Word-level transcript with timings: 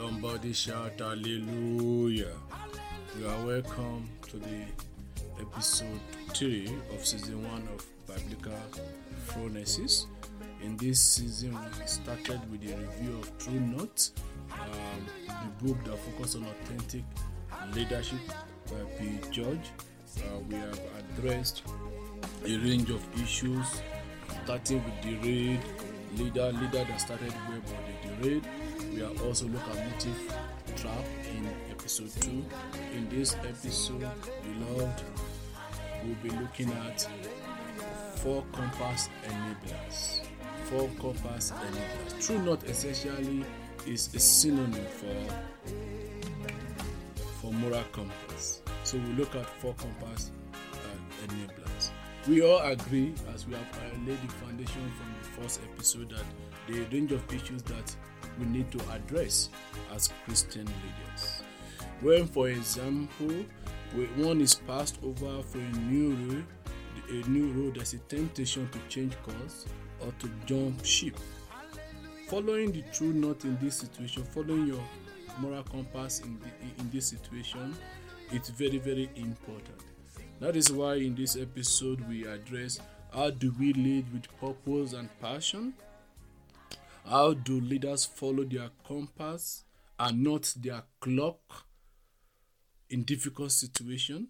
Somebody 0.00 0.54
shout 0.54 0.98
hallelujah. 0.98 2.32
You 3.18 3.28
are 3.28 3.44
welcome 3.44 4.08
to 4.28 4.38
the 4.38 4.64
episode 5.38 6.00
3 6.32 6.72
of 6.94 7.04
season 7.04 7.44
1 7.46 7.68
of 7.74 7.86
Biblical 8.06 8.58
Phronesis. 9.26 10.06
In 10.62 10.78
this 10.78 10.98
season, 10.98 11.52
we 11.52 11.86
started 11.86 12.40
with 12.50 12.62
a 12.62 12.74
review 12.78 13.18
of 13.18 13.36
True 13.36 13.60
North, 13.60 14.12
um, 14.52 15.06
the 15.26 15.66
book 15.66 15.84
that 15.84 15.98
focuses 15.98 16.36
on 16.36 16.46
authentic 16.46 17.04
leadership 17.74 18.20
by 18.68 18.80
P. 18.98 19.18
George. 19.30 19.68
Uh, 20.16 20.38
we 20.48 20.54
have 20.54 20.80
addressed 21.18 21.62
a 22.46 22.56
range 22.56 22.88
of 22.88 23.04
issues, 23.22 23.66
starting 24.44 24.82
with 24.82 25.02
the 25.02 25.14
raid 25.28 25.60
leader, 26.16 26.52
leader 26.52 26.84
that 26.84 27.00
started 27.02 27.34
well 27.50 27.60
but 27.66 28.22
the 28.22 28.28
raid. 28.30 28.48
We 28.92 29.02
are 29.02 29.12
also 29.24 29.46
at 29.46 30.06
trap 30.76 31.04
in 31.32 31.46
episode 31.70 32.10
2. 32.22 32.44
In 32.94 33.08
this 33.08 33.34
episode, 33.36 34.08
beloved, 34.42 35.02
we'll 36.04 36.14
be 36.22 36.30
looking 36.30 36.70
at 36.72 37.08
four 38.16 38.44
compass 38.52 39.08
enablers. 39.24 40.20
Four 40.64 40.88
compass 41.00 41.52
enablers. 41.52 42.26
True 42.26 42.42
North 42.42 42.68
essentially 42.68 43.44
is 43.86 44.14
a 44.14 44.18
synonym 44.18 44.84
for 44.86 45.16
for 47.40 47.52
moral 47.52 47.84
compass. 47.92 48.62
So 48.84 48.98
we 48.98 49.12
look 49.12 49.34
at 49.36 49.46
four 49.60 49.74
compass 49.74 50.32
uh, 50.52 51.26
enablers. 51.26 51.90
We 52.28 52.42
all 52.42 52.60
agree, 52.60 53.14
as 53.34 53.46
we 53.46 53.54
have 53.54 53.80
laid 54.06 54.20
the 54.20 54.32
foundation 54.34 54.92
from 54.98 55.14
the 55.22 55.42
first 55.42 55.60
episode, 55.72 56.10
that 56.10 56.24
the 56.66 56.80
range 56.94 57.12
of 57.12 57.32
issues 57.32 57.62
that 57.62 57.96
we 58.40 58.46
need 58.46 58.70
to 58.72 58.80
address 58.92 59.50
as 59.94 60.08
Christian 60.24 60.64
leaders. 60.64 61.42
When, 62.00 62.26
for 62.26 62.48
example, 62.48 63.44
one 64.16 64.40
is 64.40 64.54
passed 64.54 64.98
over 65.04 65.42
for 65.42 65.58
a 65.58 65.78
new 65.78 66.14
road, 66.14 66.46
a 67.10 67.28
new 67.28 67.52
road, 67.52 67.74
there's 67.76 67.92
a 67.92 67.98
temptation 67.98 68.68
to 68.70 68.78
change 68.88 69.14
course 69.22 69.66
or 70.00 70.12
to 70.18 70.30
jump 70.46 70.84
ship. 70.84 71.16
Following 72.28 72.72
the 72.72 72.82
true 72.92 73.12
north 73.12 73.44
in 73.44 73.58
this 73.60 73.76
situation, 73.76 74.22
following 74.24 74.66
your 74.66 74.82
moral 75.38 75.64
compass 75.64 76.20
in, 76.20 76.38
the, 76.38 76.82
in 76.82 76.90
this 76.90 77.08
situation, 77.08 77.74
it's 78.32 78.48
very, 78.50 78.78
very 78.78 79.10
important. 79.16 79.80
That 80.38 80.56
is 80.56 80.72
why 80.72 80.94
in 80.94 81.14
this 81.14 81.36
episode 81.36 82.00
we 82.08 82.26
address 82.26 82.80
how 83.12 83.30
do 83.30 83.52
we 83.58 83.72
lead 83.72 84.06
with 84.12 84.28
purpose 84.40 84.92
and 84.92 85.08
passion? 85.20 85.74
How 87.10 87.32
do 87.34 87.60
leaders 87.60 88.04
follow 88.04 88.44
their 88.44 88.70
compass 88.86 89.64
and 89.98 90.22
not 90.22 90.54
their 90.56 90.84
clock 91.00 91.66
in 92.88 93.02
difficult 93.02 93.50
situation? 93.50 94.28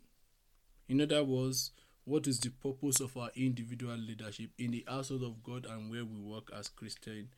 In 0.89 1.03
other 1.03 1.23
words, 1.23 1.73
what 2.07 2.27
is 2.27 2.41
the 2.41 2.49
purpose 2.49 3.01
of 3.01 3.19
our 3.19 3.29
individual 3.37 3.99
leadership 3.99 4.53
in 4.57 4.71
the 4.71 4.87
household 4.89 5.25
of 5.25 5.43
God 5.43 5.67
and 5.67 5.91
where 5.91 6.07
we 6.07 6.19
work 6.21 6.51
as 6.59 6.69
Christian 6.69 7.29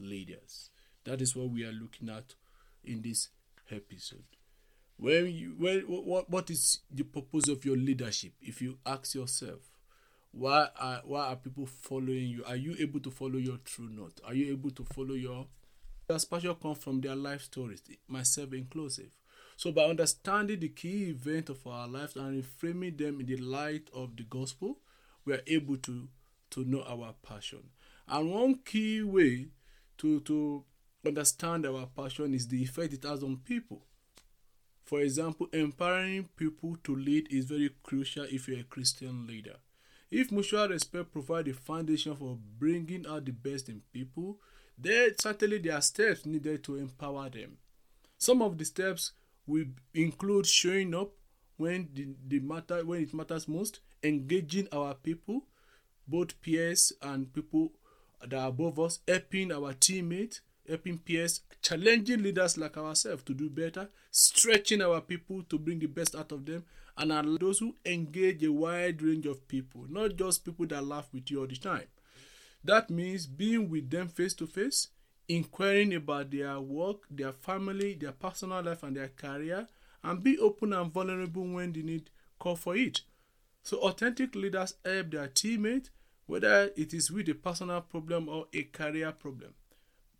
leaders? 0.00 0.70
That 1.04 1.22
is 1.22 1.36
what 1.36 1.50
we 1.50 1.62
are 1.62 1.70
looking 1.70 2.08
at 2.08 2.34
in 2.82 3.00
this 3.02 3.28
episode. 3.70 4.24
When 4.96 5.28
you, 5.32 5.54
when, 5.56 5.82
what, 5.82 6.28
what 6.28 6.50
is 6.50 6.80
the 6.90 7.04
purpose 7.04 7.46
of 7.46 7.64
your 7.64 7.76
leadership? 7.76 8.32
If 8.40 8.60
you 8.60 8.78
ask 8.84 9.14
yourself, 9.14 9.60
why 10.32 10.68
are 10.78 11.02
why 11.04 11.26
are 11.28 11.36
people 11.36 11.66
following 11.66 12.28
you? 12.28 12.44
Are 12.46 12.56
you 12.56 12.76
able 12.78 13.00
to 13.00 13.10
follow 13.10 13.38
your 13.38 13.58
true 13.64 13.88
north? 13.88 14.20
Are 14.24 14.34
you 14.34 14.52
able 14.52 14.70
to 14.70 14.84
follow 14.84 15.14
your 15.14 15.46
their 16.08 16.18
passion 16.18 16.54
come 16.54 16.74
from 16.74 17.00
their 17.02 17.14
life 17.14 17.42
stories, 17.42 17.82
myself 18.06 18.54
inclusive. 18.54 19.14
So 19.56 19.72
by 19.72 19.82
understanding 19.82 20.60
the 20.60 20.70
key 20.70 21.10
event 21.10 21.50
of 21.50 21.66
our 21.66 21.86
lives 21.86 22.16
and 22.16 22.42
reframing 22.42 22.96
them 22.96 23.20
in 23.20 23.26
the 23.26 23.36
light 23.36 23.90
of 23.94 24.16
the 24.16 24.22
gospel, 24.22 24.78
we 25.24 25.34
are 25.34 25.42
able 25.46 25.76
to 25.78 26.08
to 26.50 26.64
know 26.64 26.82
our 26.84 27.14
passion. 27.22 27.70
And 28.08 28.32
one 28.32 28.54
key 28.64 29.02
way 29.02 29.48
to 29.98 30.20
to 30.20 30.64
understand 31.06 31.66
our 31.66 31.86
passion 31.86 32.32
is 32.32 32.48
the 32.48 32.62
effect 32.62 32.94
it 32.94 33.04
has 33.04 33.22
on 33.22 33.36
people. 33.38 33.82
For 34.86 35.00
example, 35.00 35.48
empowering 35.52 36.30
people 36.36 36.78
to 36.84 36.96
lead 36.96 37.30
is 37.30 37.44
very 37.44 37.70
crucial 37.82 38.24
if 38.30 38.48
you're 38.48 38.60
a 38.60 38.64
Christian 38.64 39.26
leader. 39.26 39.56
If 40.10 40.32
mutual 40.32 40.68
respect 40.68 41.12
provides 41.12 41.48
a 41.50 41.54
foundation 41.54 42.16
for 42.16 42.38
bringing 42.58 43.06
out 43.06 43.24
the 43.26 43.32
best 43.32 43.68
in 43.68 43.82
people, 43.92 44.38
then 44.78 45.10
certainly 45.20 45.58
there 45.58 45.74
are 45.74 45.82
steps 45.82 46.24
needed 46.24 46.64
to 46.64 46.76
empower 46.76 47.28
them. 47.28 47.58
Some 48.16 48.40
of 48.42 48.56
the 48.56 48.64
steps 48.64 49.12
will 49.46 49.66
include 49.94 50.46
showing 50.46 50.94
up 50.94 51.10
when 51.56 51.88
the, 51.92 52.08
the 52.26 52.40
matter 52.40 52.84
when 52.84 53.02
it 53.02 53.12
matters 53.12 53.48
most, 53.48 53.80
engaging 54.02 54.68
our 54.72 54.94
people, 54.94 55.42
both 56.06 56.40
peers 56.40 56.92
and 57.02 57.32
people 57.32 57.72
that 58.20 58.32
are 58.32 58.48
above 58.48 58.78
us, 58.78 59.00
helping 59.06 59.52
our 59.52 59.72
teammates, 59.74 60.40
helping 60.66 60.98
peers, 60.98 61.40
challenging 61.62 62.22
leaders 62.22 62.56
like 62.56 62.76
ourselves 62.76 63.22
to 63.24 63.34
do 63.34 63.50
better, 63.50 63.88
stretching 64.10 64.82
our 64.82 65.00
people 65.00 65.42
to 65.44 65.58
bring 65.58 65.78
the 65.78 65.86
best 65.86 66.14
out 66.14 66.32
of 66.32 66.46
them, 66.46 66.64
and 66.98 67.12
allow 67.12 67.38
those 67.38 67.60
who 67.60 67.76
engage 67.86 68.42
a 68.42 68.52
wide 68.52 69.00
range 69.00 69.24
of 69.24 69.46
people, 69.46 69.86
not 69.88 70.16
just 70.16 70.44
people 70.44 70.66
that 70.66 70.84
laugh 70.84 71.08
with 71.14 71.30
you 71.30 71.40
all 71.40 71.46
the 71.46 71.56
time. 71.56 71.84
That 72.64 72.90
means 72.90 73.26
being 73.26 73.70
with 73.70 73.88
them 73.88 74.08
face 74.08 74.34
to 74.34 74.46
face, 74.46 74.88
inquiring 75.28 75.94
about 75.94 76.32
their 76.32 76.58
work, 76.58 77.04
their 77.08 77.32
family, 77.32 77.94
their 77.94 78.12
personal 78.12 78.62
life, 78.62 78.82
and 78.82 78.96
their 78.96 79.08
career, 79.08 79.68
and 80.02 80.22
be 80.22 80.38
open 80.38 80.72
and 80.72 80.92
vulnerable 80.92 81.46
when 81.46 81.72
they 81.72 81.82
need 81.82 82.10
call 82.38 82.56
for 82.56 82.76
it. 82.76 83.02
So, 83.62 83.78
authentic 83.78 84.34
leaders 84.34 84.74
help 84.84 85.12
their 85.12 85.28
teammates, 85.28 85.90
whether 86.26 86.70
it 86.76 86.92
is 86.94 87.10
with 87.10 87.28
a 87.28 87.34
personal 87.34 87.80
problem 87.82 88.28
or 88.28 88.46
a 88.52 88.64
career 88.64 89.12
problem, 89.12 89.54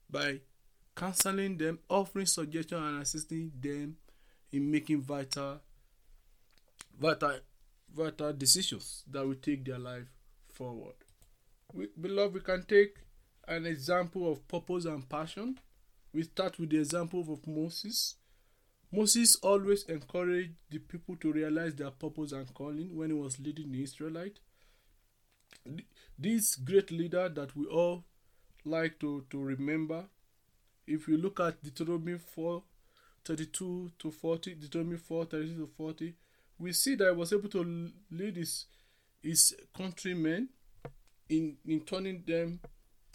by 0.09 0.41
counseling 0.95 1.57
them, 1.57 1.81
offering 1.89 2.27
suggestions, 2.27 2.83
and 2.83 3.03
assisting 3.03 3.53
them 3.61 3.97
in 4.53 4.71
making 4.71 5.03
vital, 5.03 5.61
vital, 6.99 7.39
vital 7.95 8.33
decisions 8.33 9.05
that 9.11 9.27
will 9.27 9.35
take 9.35 9.65
their 9.65 9.79
life 9.79 10.09
forward. 10.53 10.95
We, 11.73 11.89
beloved, 12.01 12.35
we 12.35 12.41
can 12.41 12.65
take 12.65 12.97
an 13.47 13.67
example 13.67 14.31
of 14.31 14.47
purpose 14.49 14.85
and 14.85 15.09
passion. 15.09 15.59
We 16.13 16.23
start 16.23 16.59
with 16.59 16.71
the 16.71 16.79
example 16.79 17.21
of 17.21 17.47
Moses. 17.47 18.17
Moses 18.91 19.37
always 19.37 19.85
encouraged 19.85 20.53
the 20.71 20.79
people 20.79 21.17
to 21.17 21.33
realize 21.33 21.75
their 21.75 21.91
purpose 21.91 22.33
and 22.33 22.53
calling 22.55 22.97
when 22.97 23.11
he 23.11 23.17
was 23.17 23.39
leading 23.39 23.71
the 23.71 23.83
Israelite. 23.83 24.39
This 26.19 26.57
great 26.57 26.91
leader 26.91 27.29
that 27.29 27.55
we 27.55 27.67
all 27.67 28.05
like 28.65 28.99
to, 29.01 29.25
to 29.31 29.43
remember, 29.43 30.05
if 30.87 31.07
you 31.07 31.19
look 31.19 31.41
at 31.41 31.63
Deuteronomy 31.63 32.19
4 32.19 32.63
32 33.25 33.91
to 33.99 34.11
40, 34.11 34.55
Deuteronomy 34.55 34.97
4 34.97 35.25
32 35.27 35.55
to 35.55 35.67
40, 35.67 36.15
we 36.59 36.73
see 36.73 36.95
that 36.97 37.11
he 37.11 37.17
was 37.17 37.33
able 37.33 37.49
to 37.51 37.91
lead 38.11 38.37
his, 38.37 38.67
his 39.23 39.55
countrymen 39.77 40.49
in, 41.29 41.57
in 41.67 41.81
turning 41.81 42.23
them 42.27 42.61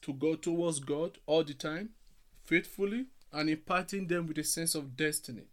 to 0.01 0.13
go 0.13 0.35
towards 0.35 0.79
God 0.79 1.17
all 1.25 1.43
the 1.43 1.53
time, 1.53 1.89
faithfully, 2.43 3.05
and 3.31 3.49
imparting 3.49 4.07
them 4.07 4.27
with 4.27 4.37
a 4.37 4.43
sense 4.43 4.75
of 4.75 4.95
destiny. 4.95 5.43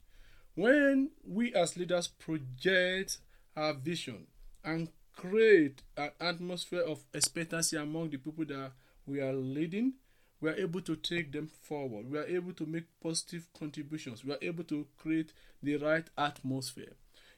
When 0.54 1.10
we 1.26 1.54
as 1.54 1.76
leaders 1.76 2.08
project 2.08 3.18
our 3.56 3.72
vision 3.72 4.26
and 4.64 4.88
create 5.16 5.82
an 5.96 6.10
atmosphere 6.20 6.82
of 6.82 7.04
expectancy 7.14 7.76
among 7.76 8.10
the 8.10 8.18
people 8.18 8.44
that 8.46 8.72
we 9.06 9.20
are 9.20 9.32
leading, 9.32 9.94
we 10.40 10.48
are 10.48 10.54
able 10.54 10.80
to 10.80 10.96
take 10.96 11.32
them 11.32 11.46
forward. 11.46 12.10
We 12.10 12.18
are 12.18 12.26
able 12.26 12.52
to 12.54 12.66
make 12.66 12.84
positive 13.02 13.46
contributions. 13.58 14.24
We 14.24 14.32
are 14.32 14.38
able 14.40 14.64
to 14.64 14.86
create 14.96 15.32
the 15.62 15.76
right 15.76 16.06
atmosphere. 16.16 16.94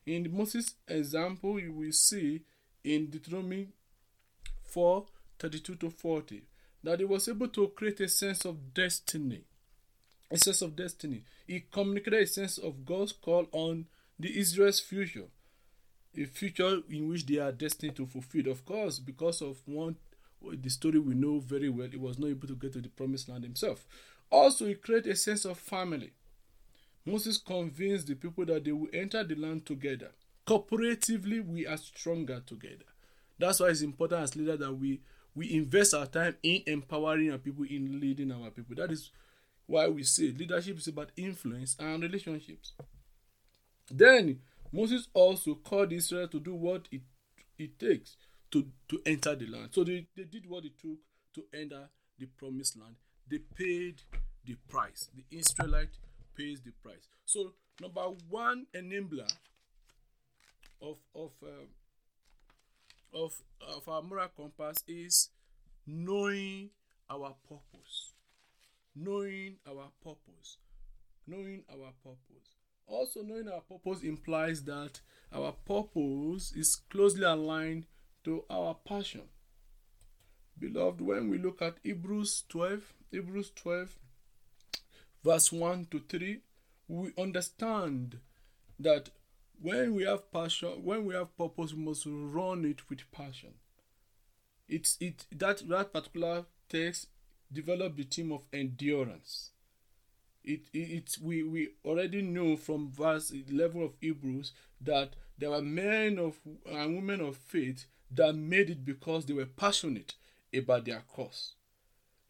In 0.07 0.35
Moses' 0.37 0.75
example, 0.89 1.61
you 1.61 1.73
will 1.73 1.93
see 1.93 2.43
in 2.85 3.07
Deuteronomy 3.07 3.69
4 4.65 5.07
32 5.39 5.75
to 5.77 5.91
40 5.91 6.43
that 6.85 6.99
he 6.99 7.05
was 7.05 7.29
able 7.29 7.49
to 7.49 7.69
create 7.69 8.01
a 8.01 8.09
sense 8.09 8.45
of 8.45 8.75
destiny. 8.75 9.43
A 10.31 10.39
sense 10.39 10.63
of 10.63 10.75
destiny. 10.75 11.25
He 11.47 11.65
communicated 11.71 12.23
a 12.23 12.27
sense 12.27 12.59
of 12.59 12.85
God's 12.85 13.13
call 13.13 13.47
on 13.53 13.87
the 14.19 14.39
Israel's 14.39 14.81
future. 14.81 15.27
A 16.17 16.25
future 16.25 16.81
in 16.91 17.09
which 17.09 17.27
they 17.27 17.39
are 17.39 17.53
destined 17.53 17.97
to 17.97 18.07
fulfill. 18.07 18.49
Of 18.49 18.65
course, 18.65 18.99
because 18.99 19.43
of 19.43 19.59
one 19.67 19.97
the 20.43 20.71
story 20.71 20.99
we 20.99 21.15
know 21.15 21.39
very 21.39 21.69
well, 21.69 21.89
he 21.89 21.97
was 21.97 22.19
not 22.19 22.31
able 22.31 22.49
to 22.49 22.57
get 22.57 22.73
to 22.73 22.81
the 22.81 22.89
promised 22.89 23.29
land 23.29 23.45
himself. 23.45 23.87
Also, 24.31 24.67
he 24.67 24.75
created 24.75 25.13
a 25.13 25.17
sense 25.17 25.45
of 25.45 25.59
family. 25.59 26.13
Moses 27.05 27.39
convinced 27.39 28.07
the 28.07 28.15
people 28.15 28.45
that 28.47 28.65
they 28.65 28.73
will 28.73 28.89
enter 28.93 29.25
the 29.25 29.35
land 29.35 29.67
together. 29.67 30.11
Cooperatively, 30.47 31.45
we 31.45 31.67
are 31.67 31.77
stronger 31.77 32.43
together. 32.47 32.85
That's 33.39 33.61
why 33.61 33.69
it's 33.69 33.83
important 33.83 34.23
as 34.23 34.37
leaders 34.37 34.61
that 34.61 34.73
we 34.73 35.01
we 35.35 35.55
invest 35.55 35.95
our 35.95 36.07
time 36.07 36.37
in 36.43 36.63
empowering 36.67 37.31
our 37.33 37.39
people, 37.39 37.65
in 37.65 38.01
leading 38.01 38.31
our 38.33 38.51
people. 38.51 38.77
That 38.77 38.93
is 38.93 39.11
why 39.67 39.89
we 39.89 40.03
say 40.03 40.25
leadership 40.25 40.79
is 40.79 40.89
about 40.89 41.11
influence 41.17 41.75
and 41.79 42.03
relationships. 42.03 42.73
Then 43.91 44.41
Moses 44.71 45.09
also 45.15 45.55
called 45.55 45.93
Israel 45.93 46.29
to 46.29 46.39
do 46.41 46.55
what 46.55 46.87
it, 46.91 47.01
it 47.59 47.79
takes 47.79 48.17
to, 48.51 48.67
to 48.89 49.01
enter 49.07 49.35
the 49.35 49.47
land. 49.47 49.71
So 49.73 49.85
they, 49.85 50.07
they 50.17 50.25
did 50.25 50.49
what 50.49 50.65
it 50.65 50.79
took 50.79 50.99
to 51.35 51.45
enter 51.59 51.89
the 52.19 52.27
promised 52.27 52.79
land. 52.79 52.97
They 53.29 53.39
paid 53.39 54.03
the 54.45 54.57
price. 54.69 55.09
The 55.15 55.25
Israelite 55.37 55.97
pays 56.37 56.61
the 56.61 56.73
price. 56.83 57.09
So 57.25 57.53
number 57.81 58.03
one 58.29 58.67
enabler 58.75 59.31
of 60.81 60.99
of 61.15 61.33
uh, 61.43 63.17
of 63.17 63.33
of 63.61 63.89
our 63.89 64.03
moral 64.03 64.29
compass 64.29 64.79
is 64.87 65.31
knowing 65.87 66.71
our 67.11 67.35
purpose. 67.49 68.13
Knowing 68.95 69.57
our 69.67 69.89
purpose. 70.03 70.59
Knowing 71.27 71.63
our 71.71 71.93
purpose. 72.03 72.57
Also 72.87 73.23
knowing 73.23 73.49
our 73.49 73.61
purpose 73.61 74.03
implies 74.03 74.65
that 74.65 75.01
our 75.33 75.53
purpose 75.53 76.53
is 76.53 76.77
closely 76.91 77.25
aligned 77.25 77.87
to 78.25 78.45
our 78.51 78.77
passion. 78.87 79.23
Beloved 80.59 81.01
when 81.01 81.29
we 81.29 81.39
look 81.39 81.63
at 81.63 81.79
hebrews 81.83 82.45
12 82.49 82.93
hebrews 83.11 83.51
12 83.57 83.99
verse 85.25 85.53
1 85.53 85.87
to 85.91 86.01
3 86.01 86.41
we 86.89 87.13
understand 87.17 88.19
that 88.79 89.11
when 89.61 89.95
we 89.95 90.05
have 90.05 90.31
passion 90.33 90.83
when 90.83 91.05
we 91.05 91.15
have 91.15 91.37
purpose 91.37 91.73
we 91.73 91.85
must 91.85 92.05
run 92.07 92.65
it 92.65 92.89
with 92.91 93.11
passion. 93.13 93.55
It's 94.69 94.97
it 95.01 95.27
that 95.33 95.69
that 95.69 95.93
particular 95.93 96.45
text 96.69 97.09
develop 97.53 97.97
the 97.97 98.05
theme 98.05 98.33
of 98.33 98.47
endurance. 98.53 99.51
It, 100.45 100.63
it, 100.73 101.17
we 101.23 101.45
we 101.45 101.69
already 101.85 102.21
know 102.21 102.57
from 102.57 102.91
verse 102.91 103.33
level 103.51 103.85
of 103.85 103.93
hebrews 104.01 104.53
that 104.81 105.11
there 105.39 105.51
were 105.51 105.63
men 105.63 106.19
of 106.19 106.41
and 106.67 106.97
women 106.97 107.21
of 107.21 107.37
faith 107.37 107.87
that 108.11 108.35
made 108.35 108.69
it 108.71 108.85
because 108.85 109.25
they 109.27 109.35
were 109.35 109.47
passionate 109.47 110.15
about 110.55 110.85
their 110.85 111.05
cause 111.09 111.55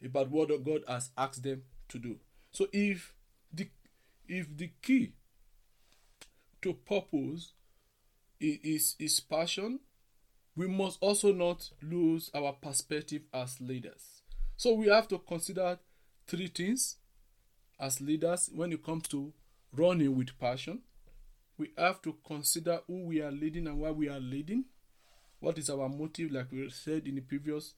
about 0.05 0.31
what 0.31 0.49
god 0.65 0.83
has 0.87 1.11
asked 1.17 1.43
them 1.43 1.63
to 1.89 1.99
do 1.99 2.19
so 2.53 2.67
if 2.73 3.15
the 3.53 3.69
if 4.29 4.57
the 4.57 4.71
key 4.81 5.13
to 6.63 6.75
purpose 6.75 7.53
is, 8.41 8.97
is 8.99 9.21
passion, 9.21 9.81
we 10.57 10.67
must 10.69 10.99
also 11.01 11.33
not 11.33 11.71
lose 11.83 12.31
our 12.35 12.53
perspective 12.53 13.23
as 13.33 13.61
leaders. 13.61 14.23
So 14.57 14.75
we 14.75 14.89
have 14.89 15.09
to 15.09 15.19
consider 15.19 15.79
three 16.27 16.47
things 16.49 16.97
as 17.81 18.01
leaders 18.01 18.49
when 18.55 18.73
it 18.73 18.85
comes 18.85 19.09
to 19.09 19.33
running 19.73 20.17
with 20.17 20.39
passion. 20.39 20.83
We 21.59 21.73
have 21.77 22.01
to 22.03 22.17
consider 22.27 22.81
who 22.87 23.07
we 23.07 23.21
are 23.21 23.33
leading 23.33 23.67
and 23.67 23.79
why 23.79 23.91
we 23.91 24.09
are 24.09 24.21
leading. 24.21 24.65
What 25.41 25.59
is 25.59 25.69
our 25.69 25.89
motive, 25.89 26.31
like 26.31 26.53
we 26.53 26.69
said 26.71 27.07
in 27.07 27.17
the 27.17 27.21
previous 27.21 27.75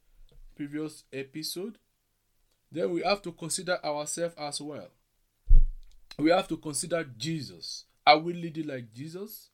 previous 0.55 1.05
episode. 1.13 1.79
Then 2.75 2.91
we 2.91 3.03
have 3.03 3.23
to 3.23 3.33
consider 3.33 3.79
ourselves 3.83 4.35
as 4.37 4.61
well. 4.61 4.89
We 6.19 6.31
have 6.31 6.49
to 6.49 6.59
consider 6.59 7.05
Jesus 7.17 7.85
are 8.07 8.19
we 8.19 8.35
leading 8.35 8.67
like 8.67 8.93
Jesus? 8.93 9.49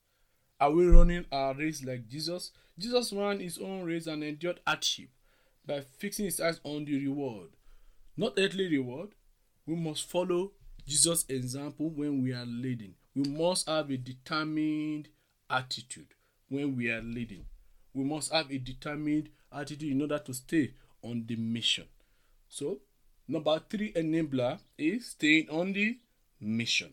Are 0.58 0.72
we 0.72 0.86
running 0.86 1.24
our 1.30 1.54
race 1.54 1.84
like 1.84 2.08
Jesus? 2.08 2.50
Jesus 2.76 3.12
ran 3.12 3.38
his 3.38 3.58
own 3.58 3.84
race 3.84 4.06
and 4.08 4.24
endured 4.24 4.58
hardship 4.66 5.08
by 5.64 5.82
fixing 5.98 6.24
his 6.24 6.40
eyes 6.40 6.60
on 6.64 6.84
the 6.84 7.06
reward. 7.06 7.50
Not 8.16 8.34
earthly 8.38 8.68
reward. 8.68 9.10
We 9.66 9.76
must 9.76 10.10
follow 10.10 10.50
Jesus' 10.84 11.24
example 11.28 11.90
when 11.90 12.22
we 12.22 12.32
are 12.32 12.44
leading. 12.44 12.94
We 13.14 13.30
must 13.30 13.68
have 13.68 13.90
a 13.90 13.96
determined 13.96 15.08
attitude 15.48 16.14
when 16.48 16.76
we 16.76 16.90
are 16.90 17.02
leading. 17.02 17.44
We 17.94 18.04
must 18.04 18.32
have 18.32 18.50
a 18.50 18.58
determined 18.58 19.28
attitude 19.52 19.92
in 19.92 20.02
order 20.02 20.18
to 20.18 20.34
stay 20.34 20.72
on 21.02 21.24
the 21.26 21.36
mission. 21.36 21.84
So, 22.48 22.80
number 23.30 23.60
three 23.70 23.92
enabler 23.92 24.58
is 24.76 25.10
staying 25.10 25.48
on 25.50 25.72
the 25.72 25.96
mission. 26.40 26.92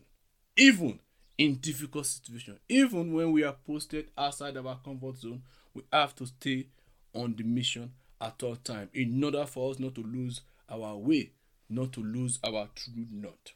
Even 0.56 0.98
in 1.36 1.54
difficult 1.56 2.06
situations. 2.06 2.58
Even 2.68 3.12
when 3.12 3.32
we 3.32 3.44
are 3.44 3.56
posted 3.66 4.10
outside 4.16 4.56
of 4.56 4.66
our 4.66 4.78
comfort 4.84 5.16
zone, 5.16 5.42
we 5.72 5.82
have 5.92 6.14
to 6.16 6.26
stay 6.26 6.66
on 7.14 7.34
the 7.36 7.44
mission 7.44 7.92
at 8.20 8.42
all 8.42 8.56
time 8.56 8.88
in 8.92 9.22
order 9.22 9.46
for 9.46 9.70
us 9.70 9.78
not 9.78 9.94
to 9.94 10.02
lose 10.02 10.40
our 10.68 10.96
way, 10.96 11.30
not 11.70 11.92
to 11.92 12.02
lose 12.02 12.38
our 12.44 12.68
true 12.74 13.06
north. 13.10 13.52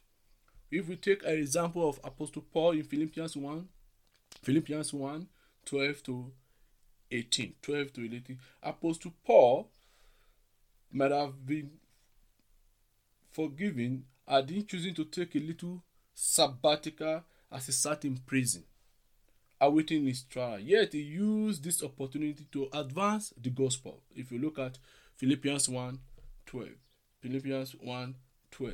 If 0.71 0.87
we 0.87 0.95
take 0.95 1.23
an 1.23 1.33
example 1.37 1.87
of 1.87 1.99
Apostle 2.03 2.43
Paul 2.53 2.71
in 2.71 2.83
Philippians 2.83 3.35
1, 3.37 3.67
Philippians 4.41 4.93
1, 4.93 5.27
12 5.65 6.03
to 6.03 6.31
18, 7.11 7.53
12 7.61 7.93
to 7.93 8.05
18, 8.05 8.39
Apostle 8.63 9.13
Paul 9.25 9.69
might 10.91 11.11
have 11.11 11.45
been 11.45 11.71
forgiven 13.33 14.05
had 14.27 14.49
he 14.49 14.63
choosing 14.63 14.93
to 14.95 15.05
take 15.05 15.35
a 15.35 15.39
little 15.39 15.83
sabbatical 16.13 17.23
as 17.51 17.65
he 17.65 17.71
sat 17.71 18.05
in 18.05 18.17
prison, 18.17 18.63
awaiting 19.59 20.05
his 20.05 20.23
trial. 20.23 20.59
Yet 20.59 20.93
he 20.93 21.01
used 21.01 21.63
this 21.63 21.83
opportunity 21.83 22.45
to 22.51 22.69
advance 22.73 23.33
the 23.39 23.49
gospel. 23.49 24.01
If 24.15 24.31
you 24.31 24.39
look 24.39 24.59
at 24.59 24.77
Philippians 25.17 25.69
1 25.69 25.99
12, 26.45 26.69
Philippians 27.21 27.75
1 27.81 28.15
12. 28.51 28.73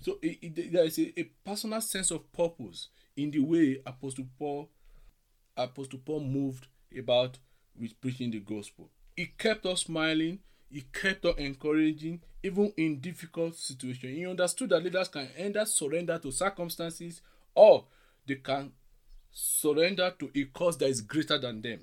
So 0.00 0.18
it, 0.22 0.38
it, 0.42 0.72
there 0.72 0.84
is 0.84 0.98
a, 0.98 1.18
a 1.20 1.24
personal 1.44 1.80
sense 1.80 2.10
of 2.10 2.30
purpose 2.32 2.88
in 3.16 3.30
the 3.30 3.40
way 3.40 3.80
Apostle 3.86 4.26
Paul 4.38 4.68
Apostle 5.56 6.00
Paul 6.04 6.20
moved 6.20 6.66
about 6.96 7.38
with 7.80 7.98
preaching 8.00 8.30
the 8.30 8.40
gospel. 8.40 8.90
He 9.16 9.26
kept 9.38 9.64
us 9.64 9.82
smiling, 9.82 10.40
he 10.76 10.82
kept 10.92 11.24
on 11.24 11.38
encouraging, 11.38 12.20
even 12.42 12.70
in 12.76 13.00
difficult 13.00 13.54
situations. 13.56 14.14
He 14.14 14.26
understood 14.26 14.68
that 14.68 14.84
leaders 14.84 15.08
can 15.08 15.26
either 15.38 15.64
surrender 15.64 16.18
to 16.18 16.30
circumstances 16.30 17.22
or 17.54 17.86
they 18.26 18.34
can 18.34 18.72
surrender 19.32 20.12
to 20.18 20.30
a 20.34 20.44
cause 20.44 20.76
that 20.76 20.90
is 20.90 21.00
greater 21.00 21.38
than 21.38 21.62
them. 21.62 21.80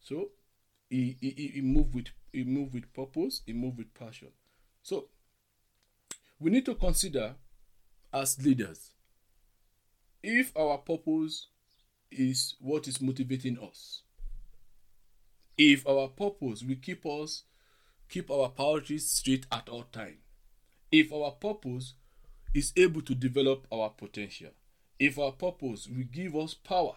So 0.00 0.30
he, 0.88 1.18
he, 1.20 1.52
he 1.56 1.60
moved 1.60 1.94
with 1.94 2.06
he 2.32 2.44
moved 2.44 2.72
with 2.72 2.90
purpose, 2.94 3.42
he 3.44 3.52
moved 3.52 3.76
with 3.76 3.92
passion. 3.92 4.28
So 4.82 5.08
we 6.40 6.50
need 6.50 6.64
to 6.64 6.74
consider 6.74 7.34
as 8.10 8.42
leaders 8.42 8.92
if 10.22 10.56
our 10.56 10.78
purpose 10.78 11.48
is 12.10 12.54
what 12.58 12.88
is 12.88 13.02
motivating 13.02 13.58
us. 13.58 14.00
If 15.58 15.86
our 15.86 16.08
purpose 16.08 16.62
will 16.62 16.76
keep 16.80 17.04
us 17.04 17.42
keep 18.12 18.30
our 18.30 18.48
priorities 18.48 19.08
straight 19.08 19.46
at 19.50 19.68
all 19.68 19.84
time. 19.84 20.18
If 20.90 21.12
our 21.12 21.32
purpose 21.32 21.94
is 22.54 22.72
able 22.76 23.02
to 23.02 23.14
develop 23.14 23.66
our 23.72 23.90
potential 23.90 24.50
if 25.02 25.18
our 25.18 25.32
purpose 25.32 25.88
will 25.88 26.04
give 26.12 26.36
us 26.36 26.54
power 26.54 26.94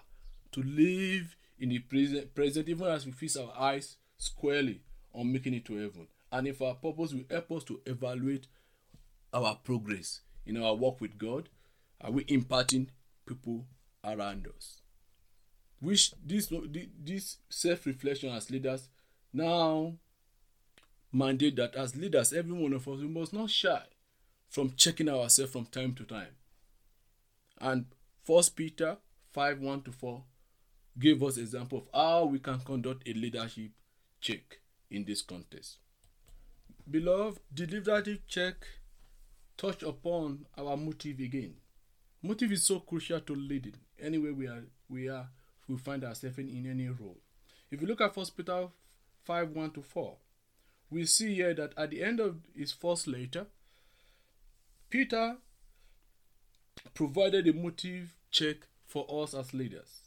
to 0.51 0.62
live 0.62 1.36
in 1.57 1.69
the 1.69 1.79
present, 1.79 2.36
present 2.36 2.69
even 2.69 2.86
as 2.86 3.03
we 3.03 3.12
fix 3.12 3.36
our 3.36 3.51
eyes 3.57 3.98
squarely 4.15 4.81
on 5.12 5.34
making 5.34 5.55
it 5.55 5.65
to 5.65 5.74
heaven. 5.74 6.07
And 6.31 6.48
if 6.48 6.62
our 6.62 6.75
purpose 6.75 7.13
will 7.13 7.24
help 7.31 7.51
us 7.53 7.63
to 7.63 7.81
evaluate 7.88 8.45
our 9.34 9.55
progress 9.55 10.22
in 10.45 10.62
our 10.62 10.75
work 10.75 11.01
with 11.01 11.17
God, 11.17 11.50
are 12.00 12.12
we 12.12 12.25
imparting 12.27 12.91
people 13.25 13.65
around 14.03 14.48
us? 14.55 14.81
Which 15.79 16.13
this 16.24 16.53
this 17.03 17.38
self-reflection 17.50 18.29
as 18.29 18.51
leaders 18.51 18.88
now 19.34 19.95
mandate 21.15 21.55
that 21.55 21.75
as 21.75 21.95
leaders, 21.95 22.34
every 22.34 22.53
one 22.53 22.74
of 22.74 22.88
us 22.88 23.00
we 23.00 23.07
must 23.07 23.34
not 23.34 23.50
shy 23.50 23.84
from 24.50 24.74
checking 24.75 25.10
ourselves 25.10 25.51
from 25.51 25.65
time 25.65 25.93
to 25.93 26.03
time 26.03 26.36
and 27.60 27.86
First 28.24 28.55
Peter 28.55 28.98
5 29.31 29.60
1 29.60 29.81
to 29.84 29.91
4 29.91 30.24
gave 30.98 31.22
us 31.24 31.38
example 31.38 31.79
of 31.79 31.88
how 31.93 32.25
we 32.25 32.39
can 32.39 32.60
conduct 32.60 33.07
a 33.07 33.13
leadership 33.13 33.72
check 34.19 34.60
in 34.89 35.05
this 35.05 35.22
context. 35.22 35.77
Beloved, 36.89 37.39
the 37.53 37.65
leadership 37.65 38.22
check 38.27 38.55
touch 39.57 39.84
upon 39.84 40.45
our 40.57 40.77
motive 40.77 41.19
again. 41.19 41.55
Motive 42.22 42.51
is 42.51 42.63
so 42.63 42.79
crucial 42.79 43.19
to 43.22 43.36
leading. 43.36 43.75
Anyway, 44.00 44.31
we 44.31 44.48
are 44.48 44.63
we 44.89 45.10
are 45.10 45.27
we 45.67 45.77
find 45.77 46.03
ourselves 46.03 46.38
in, 46.39 46.50
in 46.50 46.69
any 46.69 46.88
role. 46.88 47.17
If 47.72 47.81
you 47.81 47.88
look 47.88 48.01
at 48.01 48.13
First 48.15 48.36
Peter 48.36 48.67
5 49.24 49.50
1 49.50 49.72
to 49.72 49.81
4, 49.81 50.17
we 50.89 51.06
see 51.06 51.36
here 51.36 51.54
that 51.54 51.74
at 51.77 51.89
the 51.89 52.04
end 52.04 52.20
of 52.20 52.38
his 52.56 52.72
first 52.72 53.08
letter, 53.08 53.48
Peter 54.89 55.38
provided 56.94 57.48
a 57.48 57.54
motive 57.54 58.13
check 58.32 58.58
for 58.86 59.06
us 59.24 59.34
as 59.34 59.54
leaders. 59.54 60.01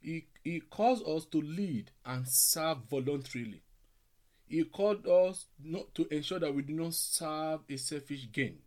He, 0.00 0.26
he 0.42 0.60
calls 0.60 1.02
us 1.02 1.24
to 1.26 1.40
lead 1.40 1.90
and 2.04 2.28
serve 2.28 2.78
voluntarily. 2.90 3.62
He 4.46 4.64
called 4.64 5.06
us 5.06 5.46
not 5.62 5.94
to 5.94 6.06
ensure 6.14 6.38
that 6.38 6.54
we 6.54 6.62
do 6.62 6.74
not 6.74 6.94
serve 6.94 7.60
a 7.68 7.76
selfish 7.76 8.28
gain. 8.30 8.58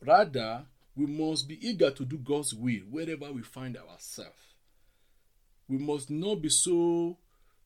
Rather, 0.00 0.64
we 0.96 1.06
must 1.06 1.48
be 1.48 1.58
eager 1.66 1.90
to 1.90 2.04
do 2.04 2.16
God's 2.18 2.54
will 2.54 2.80
wherever 2.90 3.32
we 3.32 3.42
find 3.42 3.76
ourselves. 3.76 4.54
We 5.68 5.78
must 5.78 6.10
not 6.10 6.42
be 6.42 6.48
so 6.48 7.16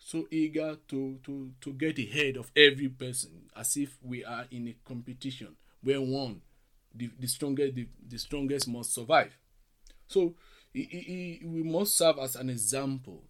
so 0.06 0.26
eager 0.30 0.76
to, 0.86 1.18
to, 1.24 1.50
to 1.62 1.72
get 1.72 1.98
ahead 1.98 2.36
of 2.36 2.50
every 2.54 2.90
person 2.90 3.30
as 3.56 3.74
if 3.78 3.96
we 4.02 4.22
are 4.22 4.44
in 4.50 4.68
a 4.68 4.76
competition 4.86 5.56
where 5.82 5.98
one 6.00 6.42
the, 6.94 7.10
the 7.18 7.26
strongest 7.26 7.74
the, 7.74 7.88
the 8.06 8.18
strongest 8.18 8.68
must 8.68 8.92
survive. 8.94 9.34
So 10.06 10.34
he, 10.74 10.82
he, 11.40 11.46
we 11.46 11.62
must 11.62 11.96
serve 11.96 12.18
as 12.18 12.36
an 12.36 12.50
example, 12.50 13.24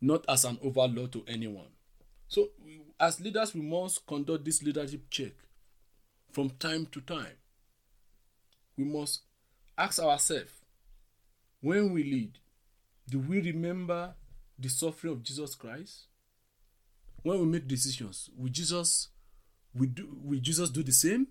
not 0.00 0.24
as 0.26 0.46
an 0.46 0.58
overlord 0.62 1.12
to 1.12 1.24
anyone. 1.28 1.68
So 2.28 2.48
as 2.98 3.20
leaders, 3.20 3.54
we 3.54 3.60
must 3.60 4.06
conduct 4.06 4.46
this 4.46 4.62
leadership 4.62 5.02
check 5.10 5.32
from 6.32 6.48
time 6.48 6.86
to 6.92 7.02
time. 7.02 7.36
We 8.78 8.84
must 8.84 9.20
ask 9.76 10.00
ourselves 10.00 10.50
when 11.60 11.92
we 11.92 12.04
lead, 12.04 12.38
do 13.10 13.18
we 13.18 13.42
remember 13.42 14.14
the 14.58 14.68
suffering 14.68 15.12
of 15.12 15.22
Jesus 15.22 15.54
Christ? 15.54 16.06
When 17.22 17.40
we 17.40 17.46
make 17.46 17.66
decisions, 17.66 18.30
will 18.36 18.50
Jesus 18.50 19.08
will 19.74 19.88
do 19.88 20.16
will 20.22 20.40
Jesus 20.40 20.70
do 20.70 20.82
the 20.82 20.92
same? 20.92 21.28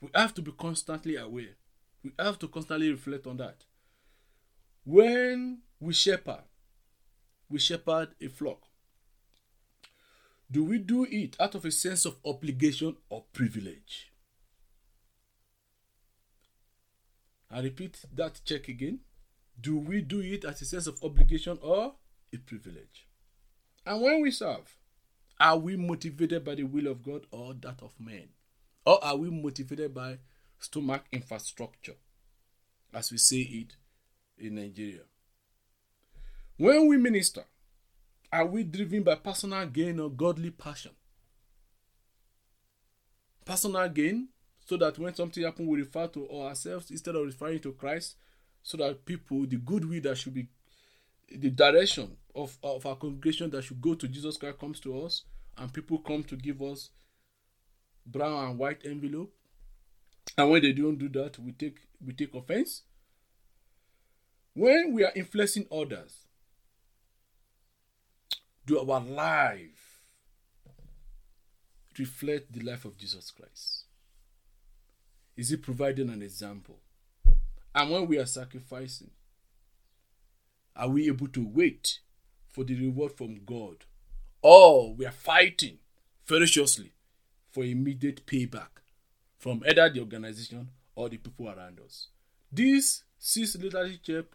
We 0.00 0.08
have 0.14 0.34
to 0.34 0.42
be 0.42 0.52
constantly 0.52 1.16
aware. 1.16 1.56
We 2.04 2.12
have 2.18 2.38
to 2.40 2.48
constantly 2.48 2.90
reflect 2.90 3.26
on 3.26 3.38
that. 3.38 3.64
When 4.84 5.60
we 5.80 5.92
shepherd, 5.92 6.44
we 7.48 7.58
shepherd 7.58 8.10
a 8.20 8.28
flock. 8.28 8.62
Do 10.50 10.64
we 10.64 10.78
do 10.78 11.06
it 11.10 11.36
out 11.38 11.54
of 11.54 11.64
a 11.64 11.70
sense 11.70 12.04
of 12.04 12.16
obligation 12.24 12.96
or 13.10 13.24
privilege? 13.32 14.12
I 17.50 17.60
repeat 17.60 18.04
that 18.14 18.40
check 18.44 18.68
again. 18.68 19.00
Do 19.60 19.78
we 19.78 20.02
do 20.02 20.20
it 20.20 20.44
as 20.44 20.62
a 20.62 20.64
sense 20.64 20.86
of 20.86 21.02
obligation 21.02 21.58
or 21.62 21.94
a 22.32 22.36
privilege? 22.38 23.06
And 23.84 24.00
when 24.02 24.20
we 24.22 24.30
serve, 24.30 24.76
are 25.40 25.56
we 25.56 25.76
motivated 25.76 26.44
by 26.44 26.54
the 26.54 26.64
will 26.64 26.86
of 26.86 27.02
God 27.02 27.26
or 27.30 27.54
that 27.54 27.82
of 27.82 27.92
men? 27.98 28.28
Or 28.84 29.02
are 29.04 29.16
we 29.16 29.30
motivated 29.30 29.94
by 29.94 30.18
stomach 30.58 31.04
infrastructure, 31.12 31.94
as 32.92 33.10
we 33.10 33.18
say 33.18 33.38
it 33.38 33.76
in 34.38 34.54
Nigeria? 34.56 35.02
When 36.56 36.88
we 36.88 36.96
minister, 36.96 37.44
are 38.32 38.46
we 38.46 38.64
driven 38.64 39.02
by 39.02 39.14
personal 39.14 39.66
gain 39.66 40.00
or 40.00 40.10
godly 40.10 40.50
passion? 40.50 40.92
Personal 43.44 43.88
gain, 43.88 44.28
so 44.66 44.76
that 44.76 44.98
when 44.98 45.14
something 45.14 45.42
happens, 45.42 45.68
we 45.68 45.78
refer 45.78 46.06
to 46.08 46.28
ourselves 46.30 46.90
instead 46.90 47.14
of 47.14 47.24
referring 47.24 47.60
to 47.60 47.72
Christ, 47.72 48.16
so 48.62 48.76
that 48.78 49.04
people, 49.04 49.46
the 49.46 49.56
goodwill 49.56 50.00
that 50.02 50.18
should 50.18 50.34
be, 50.34 50.48
the 51.30 51.50
direction 51.50 52.16
of, 52.34 52.56
of 52.62 52.84
our 52.86 52.96
congregation 52.96 53.50
that 53.50 53.62
should 53.62 53.80
go 53.80 53.94
to 53.94 54.08
Jesus 54.08 54.36
Christ 54.36 54.58
comes 54.58 54.80
to 54.80 55.04
us, 55.04 55.22
and 55.56 55.72
people 55.72 55.98
come 55.98 56.22
to 56.24 56.36
give 56.36 56.62
us 56.62 56.90
brown 58.06 58.48
and 58.48 58.58
white 58.58 58.80
envelope. 58.84 59.32
And 60.36 60.50
when 60.50 60.62
they 60.62 60.72
don't 60.72 60.98
do 60.98 61.08
that, 61.10 61.38
we 61.38 61.52
take 61.52 61.78
we 62.04 62.12
take 62.12 62.34
offense. 62.34 62.82
When 64.54 64.92
we 64.92 65.04
are 65.04 65.12
influencing 65.14 65.66
others, 65.70 66.26
do 68.66 68.78
our 68.78 69.00
life 69.00 70.02
reflect 71.98 72.52
the 72.52 72.60
life 72.60 72.84
of 72.84 72.96
Jesus 72.96 73.30
Christ? 73.30 73.84
Is 75.36 75.52
it 75.52 75.62
providing 75.62 76.10
an 76.10 76.22
example? 76.22 76.78
And 77.78 77.90
when 77.90 78.08
we 78.08 78.18
are 78.18 78.26
sacrificing, 78.26 79.12
are 80.74 80.88
we 80.88 81.06
able 81.06 81.28
to 81.28 81.46
wait 81.46 82.00
for 82.48 82.64
the 82.64 82.74
reward 82.74 83.12
from 83.12 83.38
God? 83.46 83.84
Or 84.42 84.96
we 84.96 85.06
are 85.06 85.12
fighting 85.12 85.78
ferociously 86.24 86.92
for 87.52 87.62
immediate 87.62 88.26
payback 88.26 88.82
from 89.36 89.62
either 89.64 89.88
the 89.90 90.00
organization 90.00 90.70
or 90.96 91.08
the 91.08 91.18
people 91.18 91.48
around 91.48 91.78
us? 91.78 92.08
These 92.50 93.04
six 93.16 93.54
leadership 93.54 94.34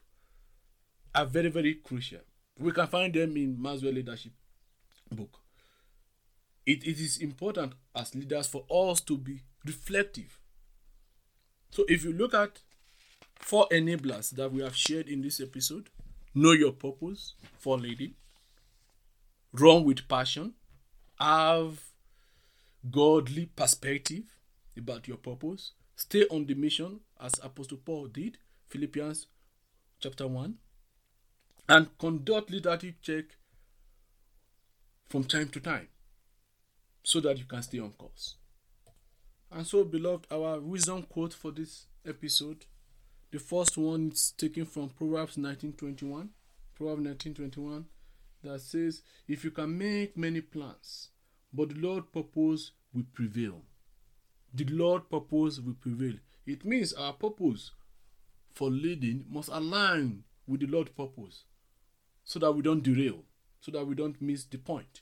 are 1.13 1.25
very, 1.25 1.49
very 1.49 1.73
crucial. 1.75 2.21
We 2.57 2.71
can 2.71 2.87
find 2.87 3.13
them 3.13 3.35
in 3.35 3.61
Maxwell 3.61 3.91
Leadership 3.91 4.31
book. 5.11 5.39
It, 6.65 6.87
it 6.87 6.97
is 6.97 7.17
important 7.17 7.73
as 7.93 8.15
leaders 8.15 8.47
for 8.47 8.63
us 8.71 9.01
to 9.01 9.17
be 9.17 9.41
reflective. 9.65 10.39
So 11.71 11.83
if 11.89 12.05
you 12.05 12.13
look 12.13 12.33
at 12.33 12.61
four 13.43 13.67
enablers 13.71 14.31
that 14.31 14.51
we 14.51 14.61
have 14.63 14.75
shared 14.75 15.07
in 15.07 15.21
this 15.21 15.39
episode, 15.39 15.89
know 16.33 16.53
your 16.53 16.71
purpose 16.71 17.35
for 17.59 17.77
leading, 17.77 18.13
run 19.51 19.83
with 19.83 20.07
passion, 20.07 20.53
have 21.19 21.83
godly 22.89 23.45
perspective 23.47 24.23
about 24.77 25.07
your 25.07 25.17
purpose, 25.17 25.73
stay 25.95 26.25
on 26.31 26.45
the 26.45 26.55
mission 26.55 27.01
as 27.19 27.33
Apostle 27.43 27.77
Paul 27.77 28.07
did, 28.07 28.37
Philippians 28.69 29.27
chapter 29.99 30.27
1, 30.27 30.55
and 31.69 31.97
conduct 31.97 32.49
leadership 32.49 32.95
check 33.01 33.25
from 35.09 35.23
time 35.25 35.49
to 35.49 35.59
time 35.59 35.87
so 37.03 37.19
that 37.19 37.37
you 37.37 37.45
can 37.45 37.61
stay 37.61 37.79
on 37.79 37.91
course. 37.91 38.35
And 39.51 39.67
so, 39.67 39.83
beloved, 39.83 40.27
our 40.31 40.59
wisdom 40.59 41.03
quote 41.03 41.33
for 41.33 41.51
this 41.51 41.85
episode, 42.07 42.65
the 43.33 43.39
first 43.39 43.79
one 43.79 44.11
is 44.11 44.31
taken 44.37 44.63
from 44.63 44.89
Proverbs 44.89 45.37
19:21. 45.37 46.29
Proverbs 46.75 47.01
19:21 47.01 47.87
that 48.43 48.61
says, 48.61 49.01
"If 49.27 49.43
you 49.43 49.49
can 49.49 49.75
make 49.75 50.15
many 50.15 50.39
plans, 50.39 51.09
but 51.51 51.69
the 51.69 51.75
Lord 51.75 52.11
purpose 52.11 52.73
will 52.93 53.05
prevail." 53.11 53.65
The 54.53 54.65
Lord 54.65 55.09
purpose 55.09 55.59
will 55.59 55.73
prevail. 55.73 56.19
It 56.45 56.63
means 56.63 56.93
our 56.93 57.13
purpose 57.13 57.71
for 58.51 58.69
leading 58.69 59.25
must 59.27 59.49
align 59.49 60.25
with 60.45 60.59
the 60.59 60.67
Lord 60.67 60.95
purpose 60.95 61.45
so 62.23 62.37
that 62.37 62.51
we 62.51 62.61
don't 62.61 62.83
derail, 62.83 63.25
so 63.61 63.71
that 63.71 63.87
we 63.87 63.95
don't 63.95 64.21
miss 64.21 64.45
the 64.45 64.59
point. 64.59 65.01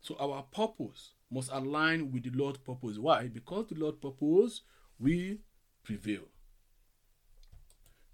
So 0.00 0.16
our 0.16 0.42
purpose 0.42 1.14
must 1.30 1.52
align 1.52 2.10
with 2.10 2.24
the 2.24 2.30
Lord's 2.30 2.58
purpose. 2.58 2.98
Why? 2.98 3.28
Because 3.28 3.68
the 3.68 3.76
Lord's 3.76 4.00
purpose 4.00 4.62
will 4.98 5.38
prevail. 5.84 6.28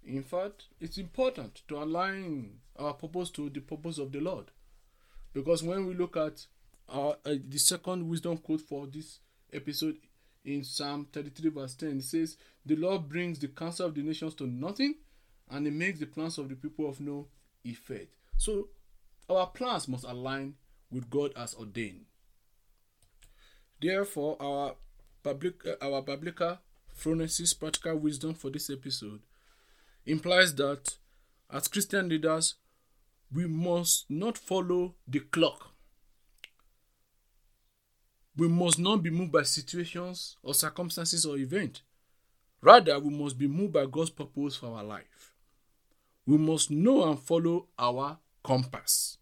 In 0.05 0.23
fact, 0.23 0.65
it's 0.79 0.97
important 0.97 1.61
to 1.67 1.77
align 1.77 2.59
our 2.77 2.93
purpose 2.93 3.29
to 3.31 3.49
the 3.49 3.59
purpose 3.59 3.97
of 3.97 4.11
the 4.11 4.19
Lord. 4.19 4.51
Because 5.33 5.63
when 5.63 5.87
we 5.87 5.95
look 5.95 6.15
at 6.15 6.45
our, 6.87 7.17
uh, 7.25 7.35
the 7.47 7.57
second 7.57 8.07
wisdom 8.07 8.37
quote 8.37 8.61
for 8.61 8.85
this 8.85 9.19
episode 9.51 9.97
in 10.43 10.63
Psalm 10.63 11.07
33, 11.11 11.49
verse 11.49 11.75
10, 11.75 11.97
it 11.97 12.03
says, 12.03 12.37
The 12.65 12.75
Lord 12.75 13.09
brings 13.09 13.39
the 13.39 13.47
counsel 13.47 13.87
of 13.87 13.95
the 13.95 14.03
nations 14.03 14.35
to 14.35 14.45
nothing, 14.45 14.95
and 15.49 15.65
he 15.65 15.71
makes 15.71 15.99
the 15.99 16.05
plans 16.05 16.37
of 16.37 16.49
the 16.49 16.55
people 16.55 16.87
of 16.87 17.01
no 17.01 17.27
effect. 17.63 18.13
So 18.37 18.67
our 19.29 19.47
plans 19.47 19.87
must 19.87 20.05
align 20.05 20.53
with 20.91 21.09
God 21.09 21.31
as 21.35 21.55
ordained. 21.55 22.05
Therefore, 23.81 24.37
our 24.39 24.75
public 25.23 25.55
uh, 25.65 25.75
our 25.81 26.01
biblical 26.01 26.59
phronesis 26.97 27.57
practical 27.59 27.97
wisdom 27.97 28.33
for 28.35 28.49
this 28.49 28.69
episode 28.69 29.21
implies 30.05 30.55
that 30.55 30.97
as 31.51 31.67
Christian 31.67 32.09
leaders, 32.09 32.55
we 33.31 33.47
must 33.47 34.05
not 34.09 34.37
follow 34.37 34.95
the 35.07 35.19
clock. 35.19 35.71
We 38.37 38.47
must 38.47 38.79
not 38.79 39.01
be 39.01 39.09
moved 39.09 39.31
by 39.31 39.43
situations 39.43 40.37
or 40.43 40.53
circumstances 40.53 41.25
or 41.25 41.37
events. 41.37 41.81
Rather, 42.61 42.99
we 42.99 43.09
must 43.09 43.37
be 43.37 43.47
moved 43.47 43.73
by 43.73 43.85
God's 43.85 44.09
purpose 44.09 44.55
for 44.55 44.75
our 44.75 44.83
life. 44.83 45.33
We 46.25 46.37
must 46.37 46.71
know 46.71 47.09
and 47.09 47.19
follow 47.19 47.67
our 47.77 48.17
compass. 48.43 49.17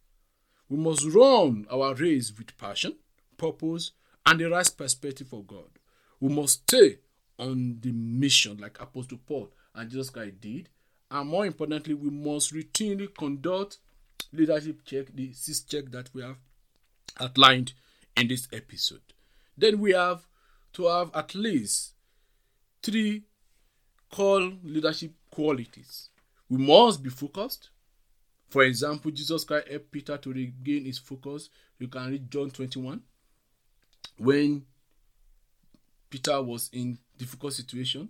We 0.70 0.78
must 0.78 1.06
run 1.06 1.68
our 1.70 1.94
race 1.94 2.34
with 2.36 2.58
passion, 2.58 2.96
purpose, 3.38 3.92
and 4.26 4.40
the 4.40 4.50
right 4.50 4.72
perspective 4.76 5.32
of 5.34 5.46
God. 5.46 5.70
We 6.20 6.30
must 6.34 6.64
stay 6.64 7.00
on 7.38 7.80
the 7.82 7.92
mission 7.92 8.58
like 8.58 8.80
Apostle 8.82 9.20
Paul 9.26 9.52
and 9.76 9.90
Jesus 9.90 10.10
Christ 10.10 10.40
did. 10.40 10.70
And 11.14 11.30
more 11.30 11.46
importantly, 11.46 11.94
we 11.94 12.10
must 12.10 12.52
routinely 12.54 13.14
conduct 13.16 13.78
leadership 14.34 14.84
check, 14.84 15.14
the 15.14 15.32
six 15.34 15.62
check 15.62 15.92
that 15.92 16.10
we 16.12 16.24
have 16.24 16.38
outlined 17.20 17.74
in 18.18 18.28
this 18.28 18.48
episode. 18.52 19.14
Then 19.56 19.80
we 19.80 19.92
have 19.92 20.26
to 20.74 20.88
have 20.88 21.12
at 21.14 21.36
least 21.36 21.94
three 22.82 23.22
core 24.12 24.54
leadership 24.64 25.12
qualities. 25.30 26.10
We 26.50 26.58
must 26.58 27.04
be 27.04 27.12
focused. 27.12 27.70
For 28.50 28.64
example, 28.64 29.12
Jesus 29.12 29.44
Christ 29.44 29.68
helped 29.68 29.92
Peter 29.92 30.18
to 30.18 30.34
regain 30.34 30.86
his 30.86 30.98
focus. 30.98 31.50
You 31.78 31.90
can 31.90 32.10
read 32.10 32.32
John 32.32 32.50
21. 32.50 33.02
When 34.18 34.66
Peter 36.10 36.42
was 36.42 36.72
in 36.74 36.98
difficult 37.20 37.54
situation. 37.54 38.10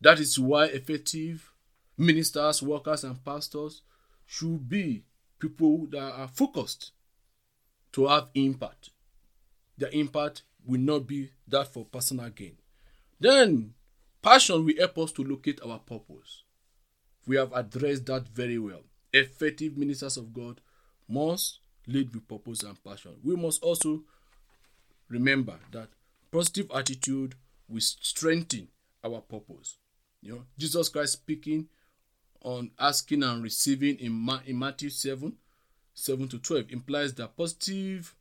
That 0.00 0.20
is 0.20 0.38
why 0.38 0.66
effective 0.66 1.52
ministers, 1.96 2.62
workers, 2.62 3.04
and 3.04 3.24
pastors 3.24 3.82
should 4.26 4.68
be 4.68 5.04
people 5.38 5.86
that 5.90 6.12
are 6.12 6.28
focused 6.28 6.92
to 7.92 8.06
have 8.06 8.28
impact. 8.34 8.90
The 9.78 9.94
impact 9.96 10.42
will 10.66 10.80
not 10.80 11.06
be 11.06 11.30
that 11.48 11.72
for 11.72 11.84
personal 11.84 12.30
gain. 12.30 12.56
Then, 13.20 13.74
passion 14.22 14.64
will 14.64 14.74
help 14.78 14.98
us 14.98 15.12
to 15.12 15.24
locate 15.24 15.60
our 15.64 15.78
purpose. 15.78 16.42
We 17.26 17.36
have 17.36 17.52
addressed 17.52 18.06
that 18.06 18.28
very 18.28 18.58
well. 18.58 18.82
Effective 19.12 19.76
ministers 19.76 20.16
of 20.16 20.32
God 20.32 20.60
must 21.08 21.58
lead 21.86 22.14
with 22.14 22.28
purpose 22.28 22.62
and 22.62 22.82
passion. 22.82 23.12
We 23.22 23.36
must 23.36 23.62
also 23.62 24.02
remember 25.08 25.58
that 25.72 25.88
positive 26.30 26.70
attitude 26.74 27.34
will 27.68 27.80
strengthen 27.80 28.68
our 29.04 29.20
purpose. 29.20 29.78
You 30.24 30.32
know, 30.32 30.42
Jesus 30.56 30.88
Christ 30.88 31.12
speaking 31.12 31.68
on 32.40 32.70
asking 32.78 33.22
and 33.22 33.42
receiving 33.42 33.96
in, 33.98 34.12
Ma- 34.12 34.40
in 34.46 34.58
Matthew 34.58 34.88
7 34.88 35.34
7 35.92 36.28
to 36.28 36.38
12 36.38 36.72
implies 36.72 37.14
that 37.14 37.36
positive 37.36 38.16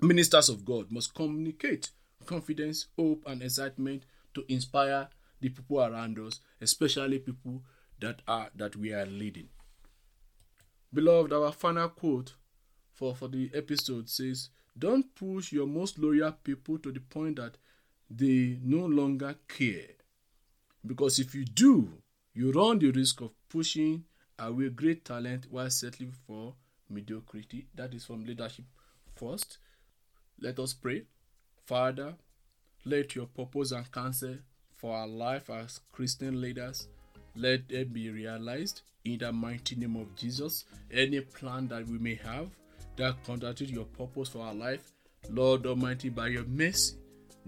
ministers 0.00 0.48
of 0.48 0.64
God 0.64 0.90
must 0.90 1.14
communicate 1.14 1.90
confidence, 2.26 2.86
hope, 2.98 3.22
and 3.26 3.42
excitement 3.42 4.02
to 4.34 4.44
inspire 4.48 5.08
the 5.40 5.48
people 5.48 5.80
around 5.80 6.18
us, 6.18 6.40
especially 6.60 7.20
people 7.20 7.62
that 8.00 8.22
are 8.26 8.50
that 8.56 8.74
we 8.74 8.92
are 8.92 9.06
leading. 9.06 9.48
Beloved, 10.92 11.32
our 11.32 11.52
final 11.52 11.88
quote 11.90 12.34
for, 12.92 13.14
for 13.14 13.28
the 13.28 13.50
episode 13.54 14.08
says, 14.08 14.50
Don't 14.76 15.14
push 15.14 15.52
your 15.52 15.68
most 15.68 15.96
loyal 15.98 16.32
people 16.32 16.78
to 16.78 16.90
the 16.90 17.00
point 17.00 17.36
that 17.36 17.56
they 18.10 18.58
no 18.62 18.84
longer 18.84 19.36
care. 19.46 19.99
Because 20.86 21.18
if 21.18 21.34
you 21.34 21.44
do, 21.44 21.90
you 22.34 22.52
run 22.52 22.78
the 22.78 22.90
risk 22.90 23.20
of 23.20 23.32
pushing 23.48 24.04
away 24.38 24.68
great 24.70 25.04
talent 25.04 25.46
while 25.50 25.70
settling 25.70 26.12
for 26.26 26.54
mediocrity. 26.88 27.66
That 27.74 27.94
is 27.94 28.04
from 28.04 28.24
leadership 28.24 28.64
first. 29.14 29.58
Let 30.40 30.58
us 30.58 30.72
pray. 30.72 31.04
Father, 31.66 32.14
let 32.84 33.14
your 33.14 33.26
purpose 33.26 33.72
and 33.72 33.90
counsel 33.92 34.36
for 34.76 34.96
our 34.96 35.06
life 35.06 35.50
as 35.50 35.80
Christian 35.92 36.40
leaders 36.40 36.88
let 37.36 37.68
them 37.68 37.88
be 37.92 38.10
realized 38.10 38.82
in 39.04 39.18
the 39.18 39.32
mighty 39.32 39.76
name 39.76 39.96
of 39.96 40.14
Jesus. 40.16 40.64
Any 40.90 41.20
plan 41.20 41.68
that 41.68 41.86
we 41.86 41.98
may 41.98 42.14
have 42.16 42.48
that 42.96 43.22
contradicts 43.24 43.72
your 43.72 43.84
purpose 43.84 44.30
for 44.30 44.40
our 44.40 44.54
life, 44.54 44.92
Lord 45.30 45.66
Almighty, 45.66 46.08
by 46.08 46.28
your 46.28 46.44
mercy, 46.44 46.96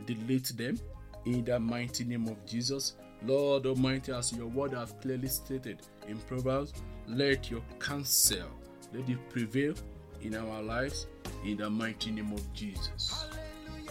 delete 0.06 0.56
them 0.56 0.78
in 1.24 1.44
the 1.44 1.58
mighty 1.58 2.04
name 2.04 2.28
of 2.28 2.44
Jesus. 2.46 2.94
Lord 3.26 3.66
Almighty, 3.66 4.12
as 4.12 4.32
your 4.32 4.46
word 4.46 4.72
has 4.72 4.94
clearly 5.00 5.28
stated 5.28 5.78
in 6.08 6.18
Proverbs, 6.18 6.72
let 7.06 7.50
your 7.50 7.62
counsel 7.78 8.48
let 8.92 9.08
it 9.08 9.30
prevail 9.30 9.74
in 10.20 10.34
our 10.34 10.62
lives 10.62 11.06
in 11.44 11.56
the 11.56 11.70
mighty 11.70 12.10
name 12.10 12.32
of 12.32 12.52
Jesus. 12.52 13.26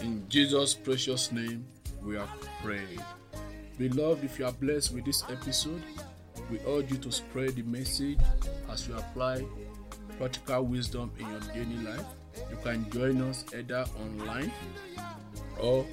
In 0.00 0.24
Jesus' 0.28 0.74
precious 0.74 1.32
name, 1.32 1.64
we 2.02 2.16
are 2.16 2.28
prayed. 2.62 3.02
Beloved, 3.78 4.24
if 4.24 4.38
you 4.38 4.46
are 4.46 4.52
blessed 4.52 4.94
with 4.94 5.04
this 5.04 5.24
episode, 5.30 5.82
we 6.50 6.58
urge 6.66 6.90
you 6.90 6.98
to 6.98 7.12
spread 7.12 7.56
the 7.56 7.62
message 7.62 8.18
as 8.70 8.86
you 8.86 8.96
apply 8.96 9.44
practical 10.18 10.64
wisdom 10.64 11.10
in 11.18 11.28
your 11.28 11.40
daily 11.54 11.82
life. 11.84 12.04
You 12.50 12.56
can 12.62 12.90
join 12.90 13.20
us 13.22 13.44
either 13.54 13.84
online 14.00 14.52
or 15.60 15.86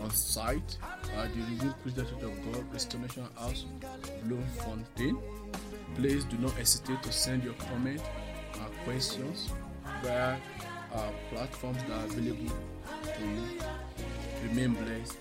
on 0.00 0.10
site 0.10 0.78
at 1.16 1.32
the 1.34 1.40
Redeemed 1.40 1.74
Christian 1.82 2.06
of 2.06 2.52
God 2.52 2.72
Restoration 2.72 3.26
House, 3.36 3.66
Bloemfontein. 4.24 5.18
Please 5.94 6.24
do 6.24 6.36
not 6.38 6.52
hesitate 6.52 7.02
to 7.02 7.12
send 7.12 7.44
your 7.44 7.54
comment 7.54 8.02
and 8.54 8.84
questions 8.84 9.50
via 10.02 10.36
our 10.92 11.12
platforms 11.30 11.78
that 11.88 11.98
are 11.98 12.04
available 12.06 12.56
to 13.16 13.24
you. 13.24 13.60
Remain 14.48 14.74
blessed. 14.74 15.18